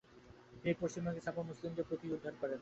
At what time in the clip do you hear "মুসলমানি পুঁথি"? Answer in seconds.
1.43-2.05